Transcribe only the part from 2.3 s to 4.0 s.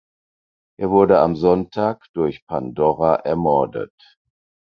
Pandora ermordet.